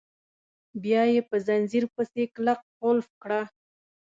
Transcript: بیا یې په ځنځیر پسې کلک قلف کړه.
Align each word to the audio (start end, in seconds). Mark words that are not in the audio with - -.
بیا 0.83 1.01
یې 1.13 1.21
په 1.29 1.35
ځنځیر 1.45 1.83
پسې 1.93 2.23
کلک 2.33 2.59
قلف 2.79 3.07
کړه. 3.21 3.41